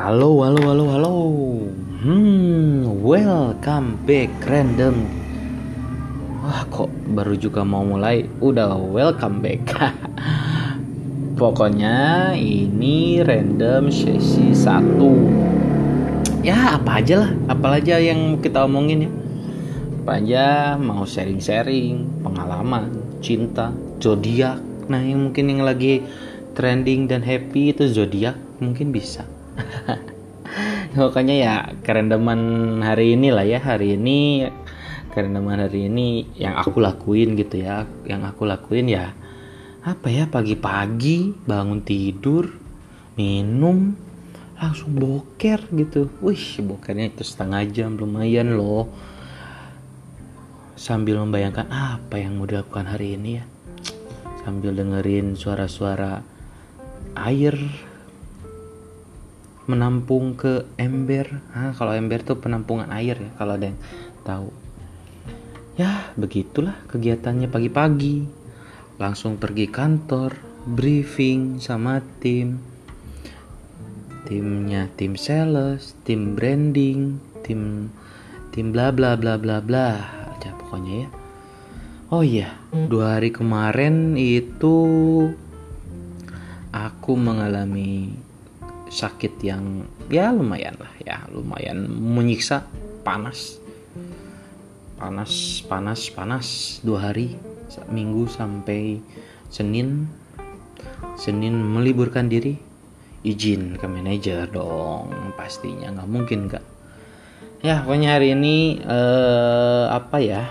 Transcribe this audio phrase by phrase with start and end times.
[0.00, 1.16] Halo, halo, halo, halo.
[2.00, 5.04] Hmm, welcome back random.
[6.40, 9.60] Wah, kok baru juga mau mulai udah welcome back.
[11.40, 16.48] Pokoknya ini random sesi 1.
[16.48, 19.10] Ya, apa aja lah, apa aja yang kita omongin ya.
[20.00, 20.46] Apa aja
[20.80, 22.88] mau sharing-sharing, pengalaman,
[23.20, 23.68] cinta,
[24.00, 24.64] zodiak.
[24.88, 26.00] Nah, yang mungkin yang lagi
[26.56, 29.28] trending dan happy itu zodiak mungkin bisa
[30.98, 31.54] Pokoknya ya
[31.86, 32.40] kerendaman
[32.82, 34.46] hari ini lah ya hari ini
[35.10, 39.14] kerendaman hari ini yang aku lakuin gitu ya yang aku lakuin ya
[39.80, 42.50] apa ya pagi-pagi bangun tidur
[43.16, 43.96] minum
[44.60, 46.12] langsung boker gitu.
[46.20, 48.92] Wih bokernya itu setengah jam lumayan loh.
[50.76, 53.44] Sambil membayangkan apa yang mau dilakukan hari ini ya.
[54.44, 56.20] Sambil dengerin suara-suara
[57.16, 57.56] air
[59.70, 61.30] menampung ke ember.
[61.54, 63.78] Ah, kalau ember tuh penampungan air ya kalau ada yang
[64.26, 64.50] tahu.
[65.78, 68.26] Ya begitulah kegiatannya pagi-pagi.
[68.98, 72.60] Langsung pergi kantor briefing sama tim.
[74.28, 77.88] Timnya tim sales tim branding tim
[78.52, 79.96] tim bla bla bla bla bla.
[80.36, 81.08] Aja pokoknya ya.
[82.10, 82.58] Oh iya
[82.90, 84.76] dua hari kemarin itu
[86.70, 88.14] aku mengalami
[88.90, 92.66] sakit yang ya lumayan lah ya lumayan menyiksa
[93.06, 93.62] panas.
[94.98, 96.46] Panas panas panas.
[96.82, 97.38] Dua hari
[97.88, 98.98] minggu sampai
[99.48, 100.10] Senin.
[101.14, 102.58] Senin meliburkan diri.
[103.20, 105.94] Izin ke manajer dong pastinya.
[105.94, 106.64] Nggak mungkin nggak
[107.60, 110.50] ya pokoknya hari ini eh, apa ya?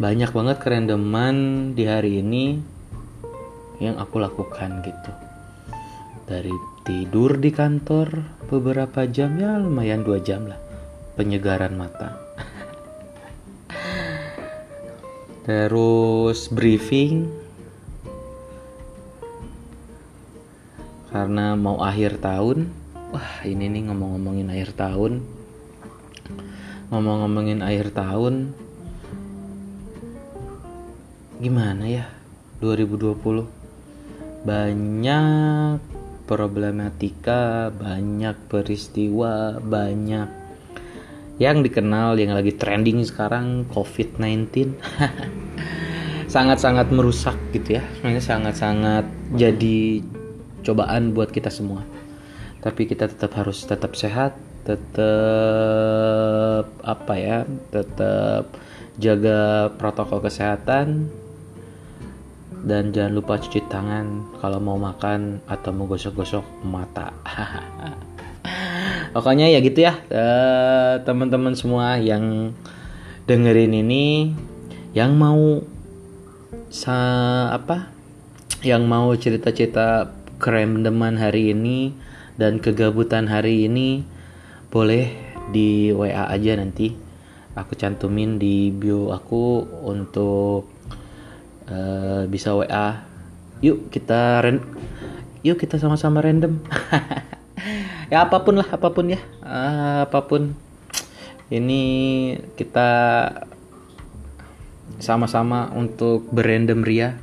[0.00, 1.36] Banyak banget kerendeman
[1.76, 2.56] di hari ini
[3.80, 5.29] yang aku lakukan gitu
[6.30, 6.54] dari
[6.86, 10.62] tidur di kantor beberapa jam ya lumayan dua jam lah
[11.18, 12.14] penyegaran mata.
[15.50, 17.26] Terus briefing.
[21.10, 22.70] Karena mau akhir tahun
[23.10, 25.26] wah ini nih ngomong-ngomongin akhir tahun.
[26.94, 28.54] Ngomong-ngomongin akhir tahun
[31.42, 32.04] gimana ya
[32.60, 33.16] 2020
[34.44, 35.99] banyak
[36.30, 40.28] problematika, banyak peristiwa, banyak
[41.42, 44.78] yang dikenal yang lagi trending sekarang COVID-19
[46.34, 47.84] sangat-sangat merusak gitu ya.
[47.98, 49.04] Sebenarnya sangat-sangat
[49.34, 50.06] jadi
[50.62, 51.82] cobaan buat kita semua.
[52.62, 55.08] Tapi kita tetap harus tetap sehat tetap
[56.84, 58.52] apa ya tetap
[59.00, 61.08] jaga protokol kesehatan
[62.64, 67.12] dan jangan lupa cuci tangan kalau mau makan atau mau gosok-gosok mata.
[69.14, 72.54] Pokoknya ya gitu ya uh, teman-teman semua yang
[73.26, 74.34] dengerin ini
[74.94, 75.62] yang mau
[76.70, 76.98] sa
[77.50, 77.90] apa
[78.62, 81.92] yang mau cerita-cerita deman hari ini
[82.40, 84.00] dan kegabutan hari ini
[84.72, 85.12] boleh
[85.52, 86.96] di WA aja nanti.
[87.58, 90.79] Aku cantumin di bio aku untuk
[91.70, 93.06] uh, bisa WA
[93.60, 94.60] yuk kita ren
[95.46, 96.60] yuk kita sama-sama random.
[98.10, 99.22] Ya apa pun lah apa pun ya.
[99.38, 100.58] Uh, apa pun.
[101.46, 101.82] Ini
[102.58, 102.90] kita
[104.98, 107.22] sama-sama untuk berandom ria.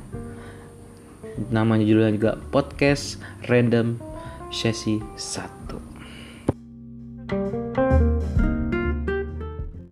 [1.52, 4.00] Namanya judulnya juga podcast random
[4.48, 5.87] sesi 1